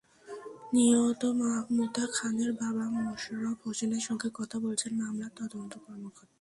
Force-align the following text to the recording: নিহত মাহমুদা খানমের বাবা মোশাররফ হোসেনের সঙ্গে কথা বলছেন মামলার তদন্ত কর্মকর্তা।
নিহত 0.73 1.21
মাহমুদা 1.41 2.05
খানমের 2.13 2.51
বাবা 2.53 2.85
মোশাররফ 2.95 3.59
হোসেনের 3.65 4.03
সঙ্গে 4.07 4.29
কথা 4.33 4.57
বলছেন 4.59 4.91
মামলার 5.01 5.31
তদন্ত 5.39 5.73
কর্মকর্তা। 5.77 6.29